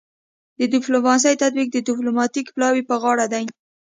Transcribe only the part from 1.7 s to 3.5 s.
د ډیپلوماتیک پلاوي په غاړه دی